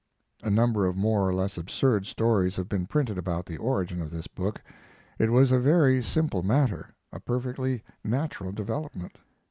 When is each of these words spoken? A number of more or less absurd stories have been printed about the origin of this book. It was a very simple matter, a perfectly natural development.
A 0.41 0.49
number 0.49 0.87
of 0.87 0.95
more 0.97 1.29
or 1.29 1.31
less 1.31 1.59
absurd 1.59 2.07
stories 2.07 2.55
have 2.55 2.67
been 2.67 2.87
printed 2.87 3.19
about 3.19 3.45
the 3.45 3.57
origin 3.57 4.01
of 4.01 4.09
this 4.09 4.25
book. 4.25 4.59
It 5.19 5.31
was 5.31 5.51
a 5.51 5.59
very 5.59 6.01
simple 6.01 6.41
matter, 6.41 6.95
a 7.13 7.19
perfectly 7.19 7.83
natural 8.03 8.51
development. 8.51 9.19